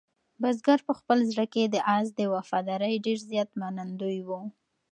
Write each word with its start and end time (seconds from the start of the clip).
بزګر 0.41 0.79
په 0.87 0.93
خپل 0.99 1.17
زړه 1.31 1.45
کې 1.53 1.63
د 1.67 1.75
آس 1.95 2.07
د 2.19 2.21
وفادارۍ 2.33 2.95
ډېر 3.05 3.19
زیات 3.29 3.49
منندوی 3.59 4.19
و. 4.27 4.29